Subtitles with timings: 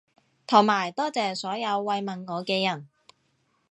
[0.47, 2.87] 同埋多謝所有慰問我嘅人